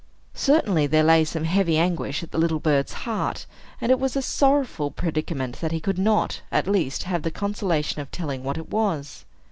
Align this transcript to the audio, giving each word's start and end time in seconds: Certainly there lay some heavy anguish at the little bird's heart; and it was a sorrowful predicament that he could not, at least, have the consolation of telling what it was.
Certainly 0.33 0.87
there 0.87 1.03
lay 1.03 1.23
some 1.23 1.43
heavy 1.43 1.77
anguish 1.77 2.23
at 2.23 2.31
the 2.31 2.39
little 2.39 2.57
bird's 2.57 2.91
heart; 3.05 3.45
and 3.79 3.91
it 3.91 3.99
was 3.99 4.15
a 4.15 4.23
sorrowful 4.23 4.89
predicament 4.89 5.61
that 5.61 5.71
he 5.71 5.79
could 5.79 5.99
not, 5.99 6.41
at 6.51 6.65
least, 6.65 7.03
have 7.03 7.21
the 7.21 7.29
consolation 7.29 8.01
of 8.01 8.09
telling 8.09 8.43
what 8.43 8.57
it 8.57 8.71
was. 8.71 9.25